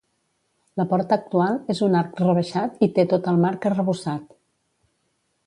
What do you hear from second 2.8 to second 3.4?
i té tot el